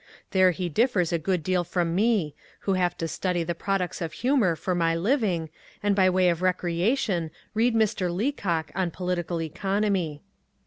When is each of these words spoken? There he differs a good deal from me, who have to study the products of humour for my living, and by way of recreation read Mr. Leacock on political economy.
There 0.31 0.49
he 0.49 0.67
differs 0.67 1.13
a 1.13 1.19
good 1.19 1.43
deal 1.43 1.63
from 1.63 1.93
me, 1.93 2.33
who 2.61 2.73
have 2.73 2.97
to 2.97 3.07
study 3.07 3.43
the 3.43 3.53
products 3.53 4.01
of 4.01 4.13
humour 4.13 4.55
for 4.55 4.73
my 4.73 4.95
living, 4.95 5.51
and 5.83 5.95
by 5.95 6.09
way 6.09 6.29
of 6.29 6.41
recreation 6.41 7.29
read 7.53 7.75
Mr. 7.75 8.11
Leacock 8.11 8.71
on 8.73 8.89
political 8.89 9.39
economy. 9.43 10.23